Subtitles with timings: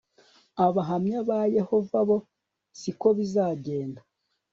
[0.65, 2.17] abahamya ba yehova bo
[2.79, 4.01] siko bizagenda